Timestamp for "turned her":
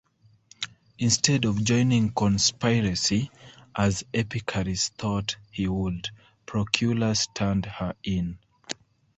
7.35-7.93